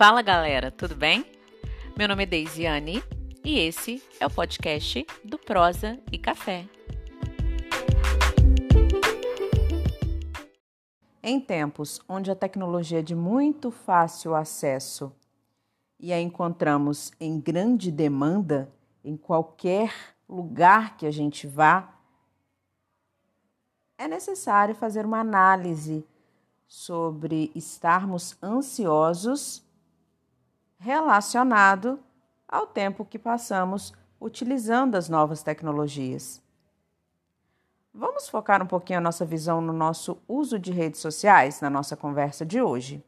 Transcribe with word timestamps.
Fala 0.00 0.22
galera, 0.22 0.70
tudo 0.70 0.94
bem? 0.94 1.26
Meu 1.94 2.08
nome 2.08 2.22
é 2.22 2.26
Deisiane 2.26 3.04
e 3.44 3.58
esse 3.58 4.02
é 4.18 4.26
o 4.26 4.30
podcast 4.30 5.06
do 5.22 5.38
Prosa 5.38 6.00
e 6.10 6.16
Café. 6.16 6.66
Em 11.22 11.38
tempos 11.38 12.00
onde 12.08 12.30
a 12.30 12.34
tecnologia 12.34 13.00
é 13.00 13.02
de 13.02 13.14
muito 13.14 13.70
fácil 13.70 14.34
acesso 14.34 15.14
e 15.98 16.14
a 16.14 16.18
encontramos 16.18 17.12
em 17.20 17.38
grande 17.38 17.92
demanda 17.92 18.72
em 19.04 19.18
qualquer 19.18 19.92
lugar 20.26 20.96
que 20.96 21.04
a 21.04 21.10
gente 21.10 21.46
vá, 21.46 21.94
é 23.98 24.08
necessário 24.08 24.74
fazer 24.74 25.04
uma 25.04 25.20
análise 25.20 26.02
sobre 26.66 27.52
estarmos 27.54 28.34
ansiosos 28.42 29.68
relacionado 30.80 32.00
ao 32.48 32.66
tempo 32.66 33.04
que 33.04 33.18
passamos 33.18 33.92
utilizando 34.18 34.96
as 34.96 35.10
novas 35.10 35.42
tecnologias. 35.42 36.42
Vamos 37.92 38.30
focar 38.30 38.62
um 38.62 38.66
pouquinho 38.66 38.98
a 38.98 39.02
nossa 39.02 39.26
visão 39.26 39.60
no 39.60 39.74
nosso 39.74 40.16
uso 40.26 40.58
de 40.58 40.72
redes 40.72 40.98
sociais 40.98 41.60
na 41.60 41.68
nossa 41.68 41.96
conversa 41.96 42.46
de 42.46 42.62
hoje. 42.62 43.04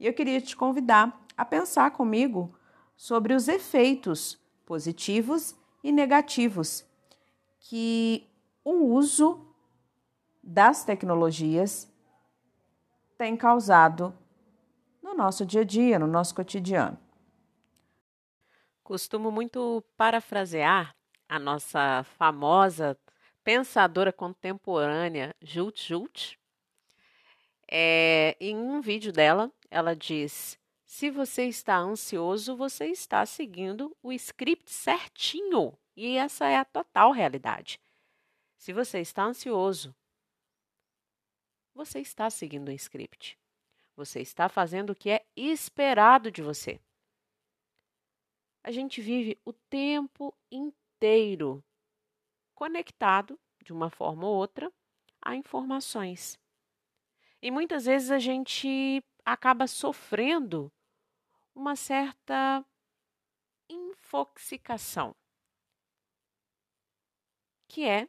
E 0.00 0.06
eu 0.06 0.12
queria 0.12 0.40
te 0.40 0.56
convidar 0.56 1.24
a 1.36 1.44
pensar 1.44 1.92
comigo 1.92 2.52
sobre 2.96 3.32
os 3.32 3.46
efeitos 3.46 4.36
positivos 4.66 5.54
e 5.84 5.92
negativos 5.92 6.84
que 7.60 8.28
o 8.64 8.72
uso 8.72 9.46
das 10.42 10.84
tecnologias 10.84 11.88
tem 13.16 13.36
causado 13.36 14.12
nosso 15.18 15.44
dia 15.44 15.62
a 15.62 15.64
dia, 15.64 15.98
no 15.98 16.06
nosso 16.06 16.32
cotidiano. 16.34 16.96
Costumo 18.84 19.30
muito 19.32 19.84
parafrasear 19.96 20.94
a 21.28 21.38
nossa 21.38 22.04
famosa 22.16 22.96
pensadora 23.42 24.12
contemporânea 24.12 25.34
Jult 25.42 25.86
Jult. 25.86 26.38
É, 27.70 28.36
em 28.40 28.56
um 28.56 28.80
vídeo 28.80 29.12
dela, 29.12 29.52
ela 29.68 29.94
diz: 29.94 30.56
se 30.84 31.10
você 31.10 31.46
está 31.46 31.76
ansioso, 31.76 32.56
você 32.56 32.86
está 32.86 33.26
seguindo 33.26 33.94
o 34.02 34.12
script 34.12 34.70
certinho. 34.70 35.76
E 35.96 36.16
essa 36.16 36.46
é 36.46 36.56
a 36.56 36.64
total 36.64 37.10
realidade. 37.10 37.80
Se 38.56 38.72
você 38.72 39.00
está 39.00 39.24
ansioso, 39.24 39.94
você 41.74 41.98
está 41.98 42.30
seguindo 42.30 42.68
o 42.68 42.72
script. 42.72 43.36
Você 43.98 44.20
está 44.20 44.48
fazendo 44.48 44.90
o 44.90 44.94
que 44.94 45.10
é 45.10 45.26
esperado 45.34 46.30
de 46.30 46.40
você. 46.40 46.80
A 48.62 48.70
gente 48.70 49.02
vive 49.02 49.36
o 49.44 49.52
tempo 49.52 50.32
inteiro 50.52 51.64
conectado, 52.54 53.36
de 53.60 53.72
uma 53.72 53.90
forma 53.90 54.24
ou 54.24 54.36
outra, 54.36 54.72
a 55.20 55.34
informações. 55.34 56.38
E 57.42 57.50
muitas 57.50 57.86
vezes 57.86 58.12
a 58.12 58.20
gente 58.20 59.02
acaba 59.24 59.66
sofrendo 59.66 60.70
uma 61.52 61.74
certa 61.74 62.64
infoxicação, 63.68 65.12
que 67.66 67.84
é 67.84 68.08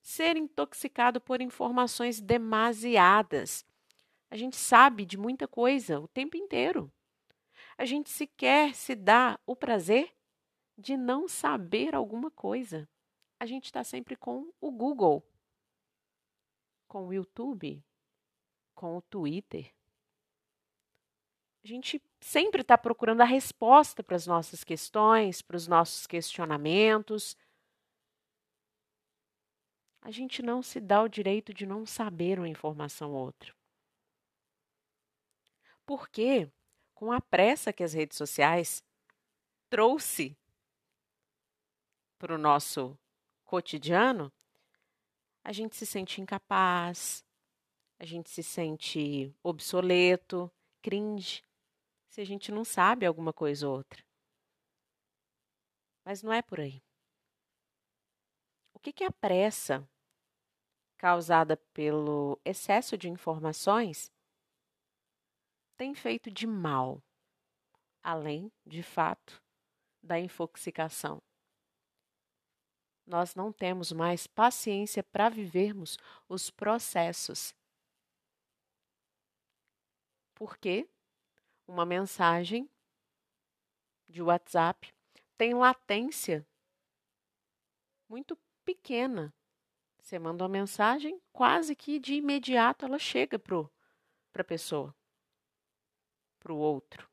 ser 0.00 0.36
intoxicado 0.36 1.20
por 1.20 1.40
informações 1.40 2.20
demasiadas 2.20 3.66
a 4.32 4.36
gente 4.36 4.56
sabe 4.56 5.04
de 5.04 5.18
muita 5.18 5.46
coisa 5.46 6.00
o 6.00 6.08
tempo 6.08 6.38
inteiro. 6.38 6.90
A 7.76 7.84
gente 7.84 8.08
sequer 8.08 8.74
se 8.74 8.94
dá 8.94 9.38
o 9.44 9.54
prazer 9.54 10.10
de 10.74 10.96
não 10.96 11.28
saber 11.28 11.94
alguma 11.94 12.30
coisa. 12.30 12.88
A 13.38 13.44
gente 13.44 13.66
está 13.66 13.84
sempre 13.84 14.16
com 14.16 14.50
o 14.58 14.70
Google, 14.70 15.22
com 16.88 17.08
o 17.08 17.12
YouTube, 17.12 17.84
com 18.74 18.96
o 18.96 19.02
Twitter. 19.02 19.70
A 21.62 21.66
gente 21.66 22.02
sempre 22.18 22.62
está 22.62 22.78
procurando 22.78 23.20
a 23.20 23.26
resposta 23.26 24.02
para 24.02 24.16
as 24.16 24.26
nossas 24.26 24.64
questões, 24.64 25.42
para 25.42 25.58
os 25.58 25.68
nossos 25.68 26.06
questionamentos. 26.06 27.36
A 30.00 30.10
gente 30.10 30.40
não 30.40 30.62
se 30.62 30.80
dá 30.80 31.02
o 31.02 31.08
direito 31.08 31.52
de 31.52 31.66
não 31.66 31.84
saber 31.84 32.38
uma 32.38 32.48
informação 32.48 33.12
ou 33.12 33.26
outra. 33.26 33.52
Porque, 35.84 36.50
com 36.94 37.12
a 37.12 37.20
pressa 37.20 37.72
que 37.72 37.82
as 37.82 37.92
redes 37.92 38.16
sociais 38.16 38.82
trouxe 39.68 40.36
para 42.18 42.34
o 42.34 42.38
nosso 42.38 42.98
cotidiano, 43.44 44.32
a 45.44 45.52
gente 45.52 45.76
se 45.76 45.84
sente 45.84 46.20
incapaz, 46.20 47.24
a 47.98 48.04
gente 48.04 48.30
se 48.30 48.42
sente 48.42 49.34
obsoleto, 49.42 50.50
cringe, 50.80 51.44
se 52.08 52.20
a 52.20 52.24
gente 52.24 52.52
não 52.52 52.64
sabe 52.64 53.06
alguma 53.06 53.32
coisa 53.32 53.66
ou 53.66 53.76
outra. 53.76 54.04
Mas 56.04 56.22
não 56.22 56.32
é 56.32 56.42
por 56.42 56.60
aí. 56.60 56.82
O 58.74 58.78
que, 58.78 58.92
que 58.92 59.04
a 59.04 59.10
pressa 59.10 59.88
causada 60.98 61.56
pelo 61.72 62.40
excesso 62.44 62.96
de 62.96 63.08
informações 63.08 64.12
tem 65.82 65.96
feito 65.96 66.30
de 66.30 66.46
mal, 66.46 67.02
além, 68.04 68.52
de 68.64 68.84
fato, 68.84 69.42
da 70.00 70.16
infoxicação. 70.16 71.20
Nós 73.04 73.34
não 73.34 73.52
temos 73.52 73.90
mais 73.90 74.28
paciência 74.28 75.02
para 75.02 75.28
vivermos 75.28 75.98
os 76.28 76.50
processos. 76.50 77.52
Porque 80.36 80.88
uma 81.66 81.84
mensagem 81.84 82.70
de 84.08 84.22
WhatsApp 84.22 84.94
tem 85.36 85.52
latência 85.52 86.46
muito 88.08 88.38
pequena. 88.64 89.34
Você 90.00 90.16
manda 90.16 90.44
uma 90.44 90.48
mensagem, 90.48 91.20
quase 91.32 91.74
que 91.74 91.98
de 91.98 92.14
imediato 92.14 92.84
ela 92.84 93.00
chega 93.00 93.36
para 93.36 93.68
a 94.42 94.44
pessoa 94.44 94.94
para 96.42 96.52
o 96.52 96.58
outro. 96.58 97.08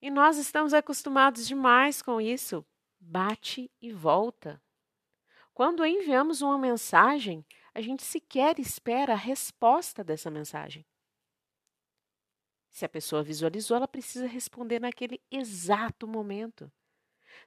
E 0.00 0.10
nós 0.10 0.36
estamos 0.36 0.74
acostumados 0.74 1.46
demais 1.46 2.02
com 2.02 2.20
isso. 2.20 2.64
Bate 3.00 3.70
e 3.80 3.92
volta. 3.92 4.60
Quando 5.54 5.86
enviamos 5.86 6.42
uma 6.42 6.58
mensagem, 6.58 7.44
a 7.74 7.80
gente 7.80 8.02
sequer 8.02 8.58
espera 8.58 9.12
a 9.12 9.16
resposta 9.16 10.02
dessa 10.02 10.30
mensagem. 10.30 10.84
Se 12.70 12.84
a 12.84 12.88
pessoa 12.88 13.22
visualizou, 13.22 13.76
ela 13.76 13.88
precisa 13.88 14.26
responder 14.26 14.80
naquele 14.80 15.20
exato 15.30 16.06
momento. 16.06 16.72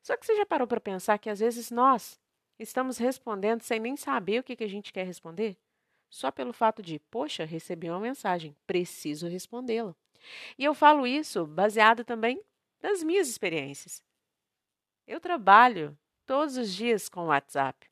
Só 0.01 0.15
que 0.15 0.25
você 0.25 0.35
já 0.35 0.45
parou 0.45 0.67
para 0.67 0.79
pensar 0.79 1.17
que 1.17 1.29
às 1.29 1.39
vezes 1.39 1.71
nós 1.71 2.19
estamos 2.59 2.97
respondendo 2.97 3.61
sem 3.61 3.79
nem 3.79 3.97
saber 3.97 4.39
o 4.39 4.43
que, 4.43 4.63
a 4.63 4.67
gente 4.67 4.93
quer 4.93 5.05
responder? 5.05 5.57
Só 6.15 6.31
pelo 6.31 6.53
fato 6.53 6.81
de, 6.81 6.97
poxa, 7.11 7.43
recebi 7.43 7.89
uma 7.89 7.99
mensagem, 7.99 8.55
preciso 8.65 9.27
respondê-la. 9.27 9.93
E 10.57 10.63
eu 10.63 10.73
falo 10.73 11.05
isso 11.05 11.45
baseado 11.45 12.05
também 12.05 12.41
nas 12.81 13.03
minhas 13.03 13.27
experiências. 13.27 14.01
Eu 15.05 15.19
trabalho 15.19 15.97
todos 16.25 16.55
os 16.55 16.73
dias 16.73 17.09
com 17.09 17.25
o 17.25 17.27
WhatsApp. 17.27 17.89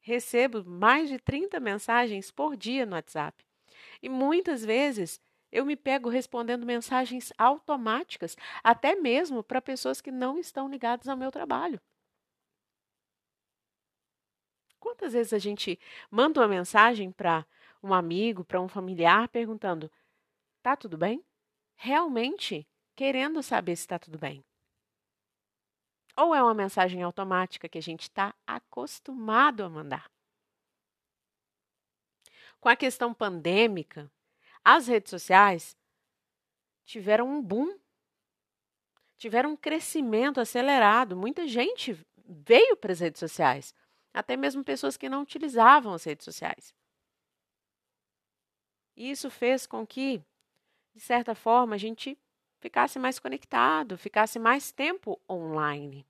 Recebo 0.00 0.64
mais 0.64 1.10
de 1.10 1.18
30 1.18 1.60
mensagens 1.60 2.30
por 2.30 2.56
dia 2.56 2.86
no 2.86 2.94
WhatsApp. 2.94 3.44
E 4.00 4.08
muitas 4.08 4.64
vezes 4.64 5.20
eu 5.52 5.66
me 5.66 5.76
pego 5.76 6.08
respondendo 6.08 6.64
mensagens 6.64 7.30
automáticas, 7.36 8.38
até 8.64 8.94
mesmo 8.94 9.42
para 9.42 9.60
pessoas 9.60 10.00
que 10.00 10.10
não 10.10 10.38
estão 10.38 10.66
ligadas 10.66 11.08
ao 11.08 11.16
meu 11.16 11.30
trabalho. 11.30 11.78
Quantas 14.80 15.12
vezes 15.12 15.34
a 15.34 15.38
gente 15.38 15.78
manda 16.10 16.40
uma 16.40 16.48
mensagem 16.48 17.12
para 17.12 17.44
um 17.82 17.92
amigo, 17.94 18.44
para 18.44 18.60
um 18.60 18.68
familiar, 18.68 19.28
perguntando: 19.28 19.90
tá 20.62 20.76
tudo 20.76 20.96
bem? 20.96 21.24
Realmente 21.76 22.66
querendo 22.94 23.42
saber 23.42 23.76
se 23.76 23.82
está 23.82 23.98
tudo 23.98 24.18
bem. 24.18 24.44
Ou 26.16 26.34
é 26.34 26.42
uma 26.42 26.54
mensagem 26.54 27.02
automática 27.02 27.68
que 27.68 27.76
a 27.76 27.82
gente 27.82 28.02
está 28.02 28.34
acostumado 28.46 29.62
a 29.62 29.68
mandar. 29.68 30.10
Com 32.58 32.70
a 32.70 32.76
questão 32.76 33.12
pandêmica, 33.12 34.10
as 34.64 34.88
redes 34.88 35.10
sociais 35.10 35.76
tiveram 36.86 37.28
um 37.28 37.42
boom, 37.42 37.78
tiveram 39.18 39.52
um 39.52 39.56
crescimento 39.56 40.40
acelerado. 40.40 41.14
Muita 41.14 41.46
gente 41.46 41.96
veio 42.26 42.76
para 42.76 42.92
as 42.92 43.00
redes 43.00 43.20
sociais, 43.20 43.74
até 44.12 44.36
mesmo 44.36 44.64
pessoas 44.64 44.96
que 44.96 45.08
não 45.08 45.22
utilizavam 45.22 45.92
as 45.92 46.04
redes 46.04 46.24
sociais. 46.24 46.74
E 48.96 49.10
isso 49.10 49.30
fez 49.30 49.66
com 49.66 49.86
que, 49.86 50.24
de 50.94 51.00
certa 51.00 51.34
forma, 51.34 51.74
a 51.74 51.78
gente 51.78 52.18
ficasse 52.58 52.98
mais 52.98 53.18
conectado, 53.18 53.98
ficasse 53.98 54.38
mais 54.38 54.72
tempo 54.72 55.20
online. 55.28 56.06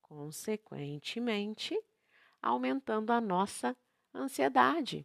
Consequentemente, 0.00 1.76
aumentando 2.40 3.10
a 3.10 3.20
nossa 3.20 3.76
ansiedade. 4.14 5.04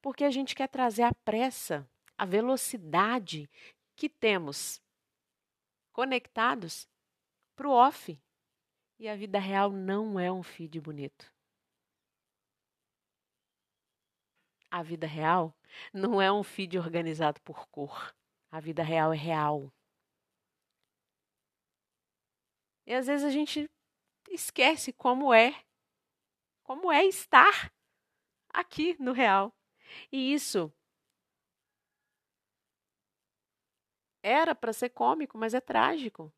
Porque 0.00 0.22
a 0.22 0.30
gente 0.30 0.54
quer 0.54 0.68
trazer 0.68 1.02
a 1.02 1.12
pressa, 1.12 1.88
a 2.16 2.24
velocidade 2.24 3.50
que 3.96 4.08
temos 4.08 4.80
conectados 5.92 6.88
para 7.56 7.68
o 7.68 7.72
off. 7.72 8.16
E 9.00 9.08
a 9.08 9.16
vida 9.16 9.40
real 9.40 9.70
não 9.72 10.18
é 10.18 10.30
um 10.30 10.44
feed 10.44 10.80
bonito. 10.80 11.32
A 14.70 14.82
vida 14.82 15.06
real 15.06 15.54
não 15.92 16.20
é 16.20 16.30
um 16.30 16.42
feed 16.42 16.78
organizado 16.78 17.40
por 17.42 17.66
cor. 17.68 18.14
A 18.50 18.60
vida 18.60 18.82
real 18.82 19.12
é 19.12 19.16
real. 19.16 19.72
E 22.86 22.94
às 22.94 23.06
vezes 23.06 23.26
a 23.26 23.30
gente 23.30 23.68
esquece 24.30 24.92
como 24.92 25.32
é, 25.32 25.62
como 26.62 26.90
é 26.90 27.04
estar 27.04 27.72
aqui 28.48 28.96
no 28.98 29.12
real. 29.12 29.54
E 30.10 30.32
isso 30.32 30.72
era 34.22 34.54
para 34.54 34.72
ser 34.72 34.90
cômico, 34.90 35.38
mas 35.38 35.54
é 35.54 35.60
trágico. 35.60 36.32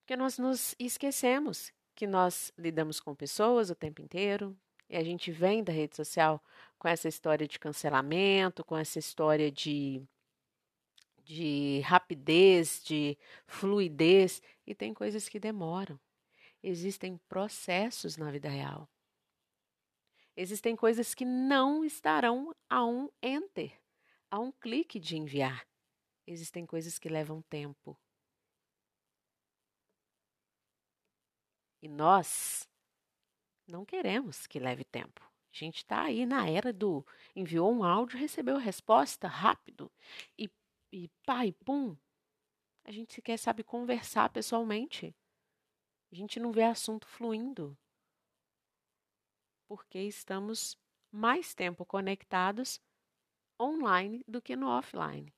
Porque 0.00 0.16
nós 0.16 0.38
nos 0.38 0.74
esquecemos 0.78 1.72
que 1.94 2.06
nós 2.06 2.52
lidamos 2.58 3.00
com 3.00 3.14
pessoas 3.14 3.70
o 3.70 3.74
tempo 3.74 4.00
inteiro, 4.00 4.58
e 4.88 4.96
a 4.96 5.02
gente 5.02 5.30
vem 5.30 5.62
da 5.62 5.72
rede 5.72 5.96
social 5.96 6.42
com 6.78 6.88
essa 6.88 7.08
história 7.08 7.46
de 7.46 7.58
cancelamento, 7.58 8.64
com 8.64 8.76
essa 8.76 8.98
história 8.98 9.50
de, 9.50 10.02
de 11.24 11.80
rapidez, 11.84 12.82
de 12.84 13.16
fluidez, 13.46 14.42
e 14.66 14.74
tem 14.74 14.92
coisas 14.92 15.28
que 15.28 15.38
demoram. 15.38 15.98
Existem 16.62 17.16
processos 17.28 18.16
na 18.16 18.30
vida 18.30 18.48
real. 18.48 18.88
Existem 20.36 20.74
coisas 20.74 21.14
que 21.14 21.24
não 21.24 21.84
estarão 21.84 22.54
a 22.68 22.84
um 22.84 23.08
enter, 23.22 23.78
a 24.30 24.38
um 24.38 24.50
clique 24.50 24.98
de 24.98 25.16
enviar. 25.16 25.66
Existem 26.26 26.64
coisas 26.64 26.98
que 26.98 27.08
levam 27.08 27.42
tempo. 27.42 27.98
E 31.82 31.88
nós 31.88 32.68
não 33.66 33.84
queremos 33.84 34.46
que 34.46 34.58
leve 34.58 34.84
tempo. 34.84 35.20
A 35.20 35.56
gente 35.56 35.78
está 35.78 36.02
aí 36.04 36.24
na 36.24 36.48
era 36.48 36.72
do 36.72 37.06
enviou 37.36 37.70
um 37.72 37.84
áudio, 37.84 38.18
recebeu 38.18 38.56
a 38.56 38.60
resposta 38.60 39.28
rápido 39.28 39.92
e, 40.38 40.50
e 40.90 41.08
pá 41.26 41.44
e 41.44 41.52
pum. 41.52 41.96
A 42.84 42.90
gente 42.90 43.12
sequer 43.12 43.38
sabe 43.38 43.62
conversar 43.62 44.30
pessoalmente. 44.30 45.14
A 46.10 46.14
gente 46.14 46.40
não 46.40 46.52
vê 46.52 46.62
assunto 46.62 47.06
fluindo. 47.06 47.76
Porque 49.68 49.98
estamos 50.00 50.76
mais 51.10 51.54
tempo 51.54 51.84
conectados 51.84 52.80
online 53.60 54.24
do 54.26 54.40
que 54.42 54.56
no 54.56 54.68
offline. 54.68 55.32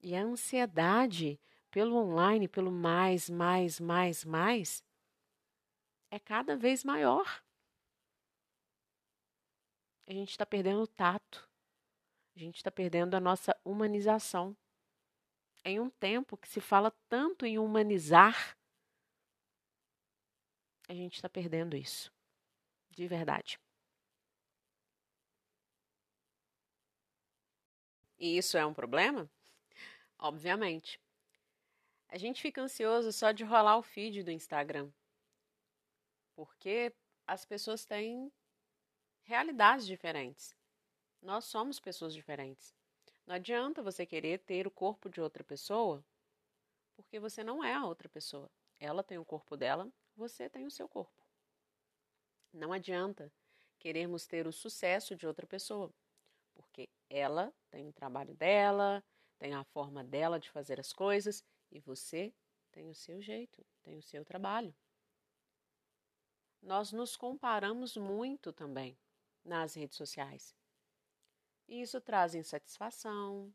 E 0.00 0.14
a 0.14 0.22
ansiedade 0.22 1.40
pelo 1.70 1.96
online, 1.96 2.48
pelo 2.48 2.70
mais, 2.70 3.28
mais, 3.28 3.78
mais, 3.80 4.24
mais, 4.24 4.84
é 6.10 6.18
cada 6.18 6.56
vez 6.56 6.84
maior. 6.84 7.42
A 10.06 10.12
gente 10.12 10.30
está 10.30 10.46
perdendo 10.46 10.82
o 10.82 10.86
tato. 10.86 11.48
A 12.34 12.38
gente 12.38 12.56
está 12.56 12.70
perdendo 12.70 13.14
a 13.14 13.20
nossa 13.20 13.54
humanização. 13.64 14.56
Em 15.64 15.78
um 15.80 15.90
tempo 15.90 16.36
que 16.36 16.48
se 16.48 16.60
fala 16.60 16.90
tanto 17.08 17.44
em 17.44 17.58
humanizar, 17.58 18.56
a 20.88 20.94
gente 20.94 21.16
está 21.16 21.28
perdendo 21.28 21.76
isso. 21.76 22.10
De 22.90 23.06
verdade. 23.06 23.60
E 28.18 28.38
isso 28.38 28.56
é 28.56 28.64
um 28.64 28.74
problema? 28.74 29.30
Obviamente. 30.18 30.98
A 32.10 32.16
gente 32.16 32.40
fica 32.40 32.62
ansioso 32.62 33.12
só 33.12 33.32
de 33.32 33.44
rolar 33.44 33.76
o 33.76 33.82
feed 33.82 34.22
do 34.22 34.30
Instagram. 34.30 34.90
Porque 36.34 36.94
as 37.26 37.44
pessoas 37.44 37.84
têm 37.84 38.32
realidades 39.24 39.86
diferentes. 39.86 40.56
Nós 41.20 41.44
somos 41.44 41.78
pessoas 41.78 42.14
diferentes. 42.14 42.74
Não 43.26 43.34
adianta 43.34 43.82
você 43.82 44.06
querer 44.06 44.38
ter 44.38 44.66
o 44.66 44.70
corpo 44.70 45.10
de 45.10 45.20
outra 45.20 45.44
pessoa, 45.44 46.02
porque 46.96 47.20
você 47.20 47.44
não 47.44 47.62
é 47.62 47.74
a 47.74 47.84
outra 47.84 48.08
pessoa. 48.08 48.50
Ela 48.80 49.02
tem 49.02 49.18
o 49.18 49.24
corpo 49.24 49.54
dela, 49.54 49.86
você 50.16 50.48
tem 50.48 50.64
o 50.64 50.70
seu 50.70 50.88
corpo. 50.88 51.22
Não 52.54 52.72
adianta 52.72 53.30
querermos 53.78 54.26
ter 54.26 54.46
o 54.46 54.52
sucesso 54.52 55.14
de 55.14 55.26
outra 55.26 55.46
pessoa, 55.46 55.92
porque 56.54 56.88
ela 57.10 57.52
tem 57.70 57.86
o 57.86 57.92
trabalho 57.92 58.34
dela, 58.34 59.04
tem 59.38 59.52
a 59.52 59.64
forma 59.64 60.02
dela 60.02 60.40
de 60.40 60.48
fazer 60.48 60.80
as 60.80 60.92
coisas 60.92 61.44
e 61.70 61.80
você 61.80 62.34
tem 62.70 62.88
o 62.88 62.94
seu 62.94 63.20
jeito, 63.20 63.64
tem 63.82 63.98
o 63.98 64.02
seu 64.02 64.24
trabalho. 64.24 64.74
Nós 66.60 66.92
nos 66.92 67.16
comparamos 67.16 67.96
muito 67.96 68.52
também 68.52 68.98
nas 69.44 69.74
redes 69.74 69.96
sociais. 69.96 70.54
E 71.66 71.82
isso 71.82 72.00
traz 72.00 72.34
insatisfação. 72.34 73.54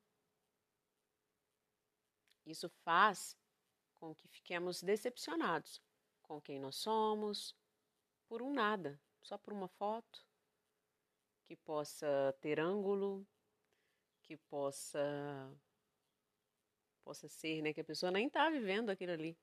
Isso 2.45 2.69
faz 2.83 3.38
com 3.95 4.13
que 4.13 4.27
fiquemos 4.27 4.81
decepcionados 4.81 5.81
com 6.21 6.42
quem 6.42 6.60
nós 6.60 6.75
somos, 6.75 7.56
por 8.27 8.42
um 8.42 8.54
nada, 8.54 9.00
só 9.21 9.38
por 9.38 9.54
uma 9.54 9.68
foto 9.68 10.25
que 11.44 11.56
possa 11.56 12.36
ter 12.39 12.60
ângulo, 12.60 13.27
que 14.21 14.38
possa 14.38 15.56
possa 17.03 17.27
ser, 17.27 17.61
né, 17.61 17.73
que 17.73 17.81
a 17.81 17.85
pessoa 17.85 18.11
nem 18.11 18.27
está 18.27 18.50
vivendo 18.50 18.89
aquilo 18.89 19.11
ali. 19.11 19.38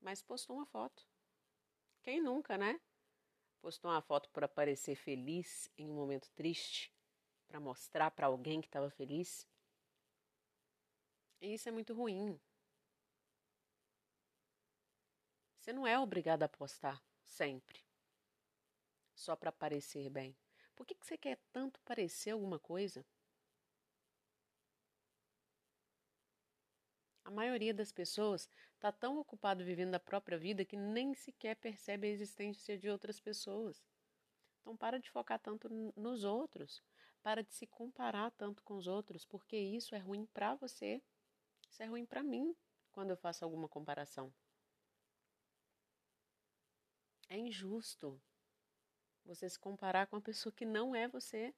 Mas 0.00 0.22
postou 0.22 0.56
uma 0.56 0.66
foto. 0.66 1.06
Quem 2.02 2.22
nunca, 2.22 2.56
né? 2.56 2.80
Postou 3.60 3.90
uma 3.90 4.00
foto 4.00 4.30
para 4.30 4.48
parecer 4.48 4.94
feliz 4.94 5.68
em 5.76 5.90
um 5.90 5.94
momento 5.94 6.30
triste, 6.30 6.92
para 7.46 7.58
mostrar 7.58 8.10
para 8.12 8.26
alguém 8.26 8.60
que 8.60 8.68
estava 8.68 8.88
feliz. 8.88 9.46
E 11.40 11.54
isso 11.54 11.68
é 11.68 11.72
muito 11.72 11.92
ruim. 11.92 12.40
Você 15.58 15.72
não 15.72 15.86
é 15.86 15.98
obrigado 15.98 16.44
a 16.44 16.48
postar 16.48 17.02
sempre, 17.24 17.84
só 19.14 19.36
para 19.36 19.52
parecer 19.52 20.08
bem. 20.08 20.36
Por 20.74 20.86
que, 20.86 20.94
que 20.94 21.06
você 21.06 21.18
quer 21.18 21.38
tanto 21.52 21.80
parecer 21.80 22.30
alguma 22.30 22.58
coisa? 22.58 23.04
A 27.28 27.30
maioria 27.30 27.74
das 27.74 27.92
pessoas 27.92 28.48
está 28.72 28.90
tão 28.90 29.18
ocupado 29.18 29.62
vivendo 29.62 29.94
a 29.94 30.00
própria 30.00 30.38
vida 30.38 30.64
que 30.64 30.78
nem 30.78 31.12
sequer 31.12 31.56
percebe 31.56 32.06
a 32.06 32.10
existência 32.10 32.78
de 32.78 32.88
outras 32.88 33.20
pessoas. 33.20 33.84
Então 34.62 34.74
para 34.74 34.98
de 34.98 35.10
focar 35.10 35.38
tanto 35.38 35.68
nos 35.94 36.24
outros, 36.24 36.82
para 37.22 37.42
de 37.42 37.52
se 37.52 37.66
comparar 37.66 38.30
tanto 38.30 38.62
com 38.62 38.78
os 38.78 38.86
outros, 38.86 39.26
porque 39.26 39.58
isso 39.58 39.94
é 39.94 39.98
ruim 39.98 40.24
para 40.32 40.54
você. 40.54 41.02
Isso 41.70 41.82
é 41.82 41.86
ruim 41.86 42.06
para 42.06 42.22
mim 42.22 42.56
quando 42.92 43.10
eu 43.10 43.16
faço 43.18 43.44
alguma 43.44 43.68
comparação. 43.68 44.32
É 47.28 47.36
injusto 47.36 48.18
você 49.22 49.50
se 49.50 49.58
comparar 49.58 50.06
com 50.06 50.16
uma 50.16 50.22
pessoa 50.22 50.50
que 50.50 50.64
não 50.64 50.94
é 50.94 51.06
você, 51.06 51.54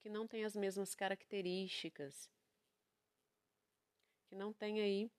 que 0.00 0.10
não 0.10 0.28
tem 0.28 0.44
as 0.44 0.54
mesmas 0.54 0.94
características, 0.94 2.28
que 4.28 4.36
não 4.36 4.52
tem 4.52 4.80
aí 4.80 5.10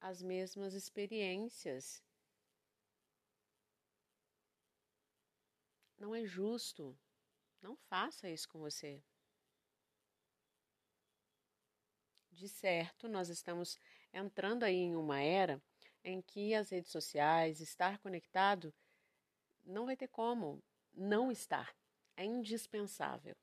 as 0.00 0.22
mesmas 0.22 0.74
experiências. 0.74 2.02
Não 5.98 6.14
é 6.14 6.24
justo. 6.24 6.98
Não 7.60 7.76
faça 7.76 8.28
isso 8.28 8.48
com 8.48 8.58
você. 8.58 9.00
De 12.32 12.48
certo, 12.48 13.08
nós 13.08 13.28
estamos 13.28 13.78
entrando 14.12 14.64
aí 14.64 14.74
em 14.74 14.96
uma 14.96 15.20
era 15.20 15.62
em 16.02 16.20
que 16.20 16.54
as 16.54 16.70
redes 16.70 16.90
sociais, 16.90 17.60
estar 17.60 17.98
conectado, 17.98 18.74
não 19.64 19.86
vai 19.86 19.96
ter 19.96 20.08
como 20.08 20.60
não 20.92 21.30
estar. 21.30 21.72
É 22.16 22.24
indispensável. 22.24 23.36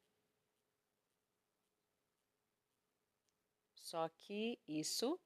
Só 3.90 4.08
que 4.08 4.60
isso 4.68 5.20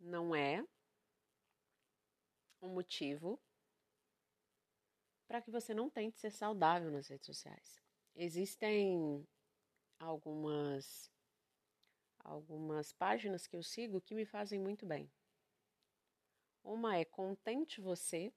não 0.00 0.34
é 0.34 0.66
um 2.60 2.70
motivo 2.70 3.40
para 5.28 5.40
que 5.40 5.48
você 5.48 5.72
não 5.72 5.88
tente 5.88 6.18
ser 6.18 6.32
saudável 6.32 6.90
nas 6.90 7.06
redes 7.06 7.24
sociais. 7.24 7.80
Existem 8.16 9.24
algumas 10.00 11.08
algumas 12.18 12.92
páginas 12.92 13.46
que 13.46 13.54
eu 13.54 13.62
sigo 13.62 14.00
que 14.00 14.12
me 14.16 14.24
fazem 14.24 14.58
muito 14.58 14.84
bem. 14.84 15.08
Uma 16.64 16.96
é 16.96 17.04
Contente 17.04 17.80
Você, 17.80 18.32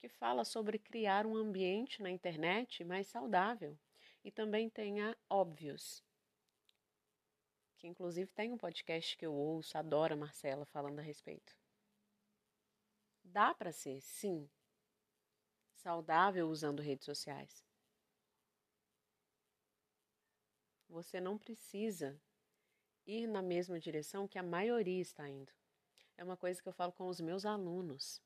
que 0.00 0.08
fala 0.08 0.44
sobre 0.44 0.76
criar 0.76 1.24
um 1.24 1.36
ambiente 1.36 2.02
na 2.02 2.10
internet 2.10 2.84
mais 2.84 3.06
saudável. 3.06 3.78
E 4.24 4.32
também 4.32 4.68
tem 4.68 5.00
a 5.02 5.16
Óbvios, 5.30 6.04
que 7.76 7.86
inclusive 7.86 8.30
tem 8.32 8.52
um 8.52 8.58
podcast 8.58 9.16
que 9.16 9.26
eu 9.26 9.34
ouço, 9.34 9.76
adoro 9.76 10.14
a 10.14 10.16
Marcela 10.16 10.64
falando 10.64 10.98
a 10.98 11.02
respeito. 11.02 11.56
Dá 13.22 13.54
para 13.54 13.72
ser, 13.72 14.00
sim, 14.00 14.48
saudável 15.74 16.48
usando 16.48 16.80
redes 16.80 17.04
sociais. 17.04 17.64
Você 20.88 21.20
não 21.20 21.36
precisa 21.36 22.20
ir 23.06 23.26
na 23.26 23.42
mesma 23.42 23.78
direção 23.78 24.26
que 24.26 24.38
a 24.38 24.42
maioria 24.42 25.00
está 25.00 25.28
indo. 25.28 25.52
É 26.16 26.24
uma 26.24 26.36
coisa 26.36 26.62
que 26.62 26.68
eu 26.68 26.72
falo 26.72 26.92
com 26.92 27.06
os 27.08 27.20
meus 27.20 27.44
alunos. 27.44 28.22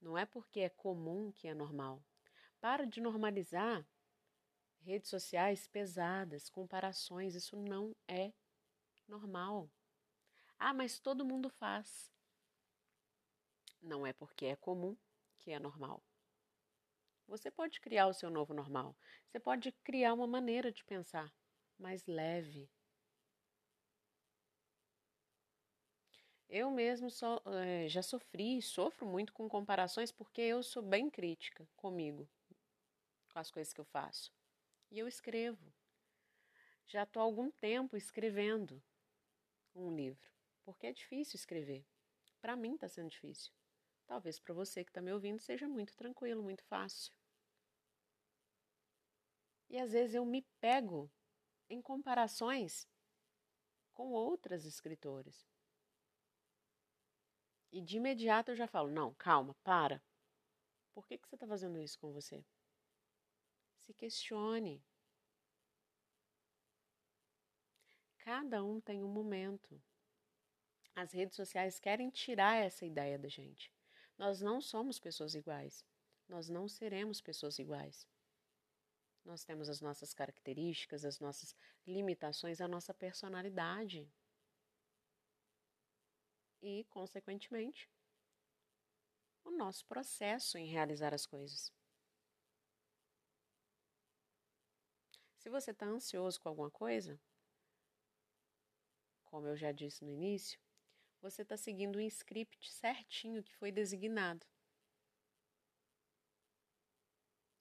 Não 0.00 0.18
é 0.18 0.26
porque 0.26 0.60
é 0.60 0.68
comum 0.68 1.30
que 1.32 1.46
é 1.46 1.54
normal. 1.54 2.02
Para 2.60 2.84
de 2.84 3.00
normalizar 3.00 3.86
redes 4.80 5.08
sociais 5.10 5.66
pesadas, 5.66 6.48
comparações. 6.48 7.34
Isso 7.34 7.56
não 7.56 7.94
é 8.08 8.32
normal. 9.08 9.70
Ah, 10.58 10.74
mas 10.74 10.98
todo 10.98 11.24
mundo 11.24 11.50
faz. 11.50 12.10
Não 13.82 14.06
é 14.06 14.12
porque 14.12 14.46
é 14.46 14.56
comum 14.56 14.96
que 15.38 15.52
é 15.52 15.58
normal. 15.58 16.02
Você 17.28 17.50
pode 17.50 17.80
criar 17.80 18.06
o 18.06 18.14
seu 18.14 18.30
novo 18.30 18.54
normal. 18.54 18.96
Você 19.26 19.40
pode 19.40 19.72
criar 19.84 20.14
uma 20.14 20.26
maneira 20.26 20.70
de 20.70 20.84
pensar 20.84 21.32
mais 21.78 22.06
leve. 22.06 22.70
Eu 26.48 26.70
mesmo 26.70 27.08
é, 27.46 27.88
já 27.88 28.02
sofri 28.02 28.58
e 28.58 28.62
sofro 28.62 29.06
muito 29.06 29.32
com 29.32 29.48
comparações 29.48 30.12
porque 30.12 30.40
eu 30.40 30.62
sou 30.62 30.82
bem 30.82 31.10
crítica 31.10 31.68
comigo, 31.76 32.28
com 33.32 33.38
as 33.38 33.50
coisas 33.50 33.72
que 33.72 33.80
eu 33.80 33.84
faço. 33.84 34.32
E 34.90 34.98
eu 34.98 35.08
escrevo. 35.08 35.72
Já 36.86 37.02
estou 37.02 37.20
há 37.20 37.24
algum 37.24 37.50
tempo 37.50 37.96
escrevendo 37.96 38.80
um 39.76 39.94
livro, 39.94 40.30
porque 40.64 40.86
é 40.86 40.92
difícil 40.92 41.36
escrever. 41.36 41.84
Para 42.40 42.56
mim 42.56 42.74
está 42.74 42.88
sendo 42.88 43.10
difícil. 43.10 43.52
Talvez 44.06 44.38
para 44.38 44.54
você 44.54 44.84
que 44.84 44.90
está 44.90 45.00
me 45.00 45.12
ouvindo 45.12 45.40
seja 45.40 45.68
muito 45.68 45.94
tranquilo, 45.96 46.42
muito 46.42 46.64
fácil. 46.64 47.12
E 49.68 49.78
às 49.78 49.92
vezes 49.92 50.14
eu 50.14 50.24
me 50.24 50.42
pego 50.60 51.10
em 51.68 51.82
comparações 51.82 52.88
com 53.92 54.12
outras 54.12 54.64
escritoras. 54.64 55.48
E 57.72 57.80
de 57.80 57.96
imediato 57.96 58.52
eu 58.52 58.56
já 58.56 58.66
falo: 58.66 58.90
não, 58.90 59.12
calma, 59.14 59.54
para. 59.64 60.02
Por 60.94 61.06
que, 61.06 61.18
que 61.18 61.28
você 61.28 61.34
está 61.34 61.46
fazendo 61.46 61.78
isso 61.80 61.98
com 61.98 62.12
você? 62.12 62.44
Se 63.78 63.92
questione. 63.92 64.82
Cada 68.26 68.64
um 68.64 68.80
tem 68.80 69.04
um 69.04 69.08
momento. 69.08 69.80
As 70.96 71.12
redes 71.12 71.36
sociais 71.36 71.78
querem 71.78 72.10
tirar 72.10 72.56
essa 72.56 72.84
ideia 72.84 73.16
da 73.16 73.28
gente. 73.28 73.72
Nós 74.18 74.40
não 74.40 74.60
somos 74.60 74.98
pessoas 74.98 75.36
iguais. 75.36 75.84
Nós 76.28 76.48
não 76.48 76.66
seremos 76.66 77.20
pessoas 77.20 77.56
iguais. 77.60 78.04
Nós 79.24 79.44
temos 79.44 79.68
as 79.68 79.80
nossas 79.80 80.12
características, 80.12 81.04
as 81.04 81.20
nossas 81.20 81.54
limitações, 81.86 82.60
a 82.60 82.66
nossa 82.66 82.92
personalidade. 82.92 84.12
E, 86.60 86.82
consequentemente, 86.90 87.88
o 89.44 89.52
nosso 89.52 89.86
processo 89.86 90.58
em 90.58 90.66
realizar 90.66 91.14
as 91.14 91.26
coisas. 91.26 91.72
Se 95.36 95.48
você 95.48 95.70
está 95.70 95.86
ansioso 95.86 96.40
com 96.40 96.48
alguma 96.48 96.72
coisa, 96.72 97.20
como 99.26 99.46
eu 99.46 99.56
já 99.56 99.72
disse 99.72 100.04
no 100.04 100.10
início, 100.10 100.58
você 101.20 101.42
está 101.42 101.56
seguindo 101.56 101.98
um 101.98 102.02
script 102.02 102.72
certinho 102.72 103.42
que 103.42 103.54
foi 103.54 103.70
designado. 103.70 104.46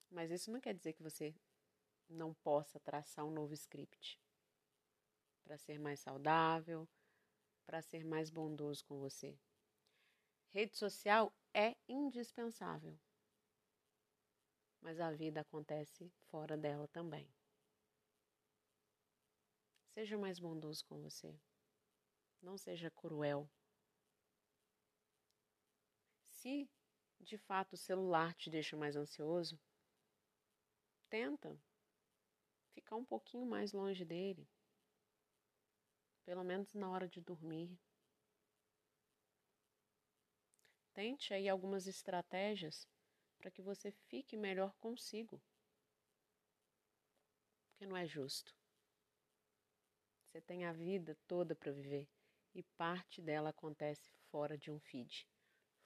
Mas 0.09 0.31
isso 0.31 0.51
não 0.51 0.61
quer 0.61 0.73
dizer 0.73 0.93
que 0.93 1.03
você 1.03 1.35
não 2.07 2.33
possa 2.33 2.79
traçar 2.79 3.25
um 3.25 3.31
novo 3.31 3.53
script 3.53 4.19
para 5.43 5.57
ser 5.57 5.79
mais 5.79 5.99
saudável, 5.99 6.87
para 7.65 7.81
ser 7.81 8.05
mais 8.05 8.29
bondoso 8.29 8.85
com 8.85 8.99
você. 8.99 9.37
Rede 10.51 10.77
social 10.77 11.33
é 11.53 11.75
indispensável, 11.87 12.97
mas 14.79 14.99
a 14.99 15.11
vida 15.11 15.41
acontece 15.41 16.09
fora 16.29 16.55
dela 16.55 16.87
também. 16.87 17.27
Seja 19.93 20.17
mais 20.17 20.39
bondoso 20.39 20.85
com 20.85 21.01
você. 21.01 21.37
Não 22.45 22.59
seja 22.59 22.91
cruel. 22.91 23.49
Se 26.27 26.69
de 27.19 27.39
fato 27.39 27.73
o 27.73 27.77
celular 27.77 28.35
te 28.35 28.51
deixa 28.51 28.77
mais 28.77 28.95
ansioso, 28.95 29.59
tenta 31.09 31.59
ficar 32.75 32.97
um 32.97 33.03
pouquinho 33.03 33.47
mais 33.47 33.73
longe 33.73 34.05
dele, 34.05 34.47
pelo 36.23 36.43
menos 36.43 36.71
na 36.75 36.87
hora 36.91 37.07
de 37.07 37.19
dormir. 37.19 37.79
Tente 40.93 41.33
aí 41.33 41.49
algumas 41.49 41.87
estratégias 41.87 42.87
para 43.39 43.49
que 43.49 43.63
você 43.63 43.91
fique 43.91 44.37
melhor 44.37 44.71
consigo. 44.75 45.41
Porque 47.69 47.87
não 47.87 47.97
é 47.97 48.05
justo. 48.05 48.55
Você 50.27 50.39
tem 50.41 50.63
a 50.65 50.71
vida 50.71 51.17
toda 51.27 51.55
para 51.55 51.71
viver 51.71 52.07
e 52.55 52.63
parte 52.77 53.21
dela 53.21 53.49
acontece 53.49 54.09
fora 54.31 54.57
de 54.57 54.71
um 54.71 54.79
feed, 54.79 55.27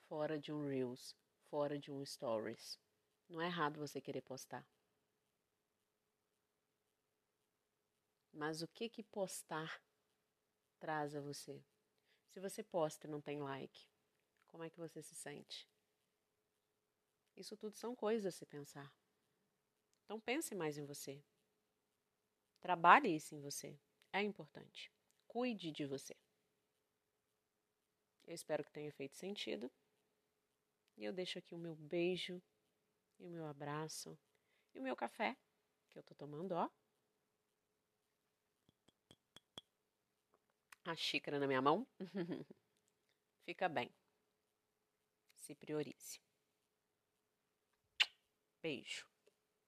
fora 0.07 0.39
de 0.39 0.53
um 0.53 0.67
Reels, 0.67 1.15
fora 1.49 1.79
de 1.79 1.91
um 1.91 2.05
Stories. 2.05 2.79
Não 3.27 3.41
é 3.41 3.47
errado 3.47 3.79
você 3.79 3.99
querer 3.99 4.21
postar. 4.21 4.65
Mas 8.31 8.61
o 8.61 8.67
que 8.67 8.87
que 8.87 9.03
postar 9.03 9.81
traz 10.79 11.15
a 11.15 11.21
você? 11.21 11.65
Se 12.27 12.39
você 12.39 12.63
posta 12.63 13.07
e 13.07 13.09
não 13.09 13.19
tem 13.19 13.39
like, 13.41 13.87
como 14.47 14.63
é 14.63 14.69
que 14.69 14.77
você 14.79 15.01
se 15.01 15.15
sente? 15.15 15.67
Isso 17.35 17.57
tudo 17.57 17.75
são 17.75 17.95
coisas 17.95 18.27
a 18.27 18.37
se 18.37 18.45
pensar. 18.45 18.93
Então 20.05 20.19
pense 20.19 20.53
mais 20.53 20.77
em 20.77 20.85
você. 20.85 21.23
Trabalhe 22.59 23.15
isso 23.15 23.33
em 23.33 23.41
você. 23.41 23.79
É 24.13 24.21
importante. 24.21 24.91
Cuide 25.27 25.71
de 25.71 25.85
você. 25.85 26.15
Eu 28.29 28.35
espero 28.35 28.63
que 28.63 28.71
tenha 28.71 28.91
feito 28.93 29.17
sentido. 29.17 29.69
E 30.95 31.03
eu 31.03 31.11
deixo 31.11 31.39
aqui 31.39 31.55
o 31.55 31.57
meu 31.57 31.75
beijo 31.75 32.41
e 33.17 33.25
o 33.25 33.29
meu 33.29 33.45
abraço 33.47 34.17
e 34.73 34.79
o 34.79 34.83
meu 34.83 34.95
café 34.95 35.35
que 35.89 35.97
eu 35.97 36.03
tô 36.03 36.13
tomando, 36.13 36.51
ó. 36.51 36.69
a 40.85 40.95
xícara 40.95 41.39
na 41.39 41.47
minha 41.47 41.61
mão. 41.61 41.87
Fica 43.45 43.67
bem. 43.67 43.91
Se 45.35 45.55
priorize. 45.55 46.21
Beijo. 48.61 49.08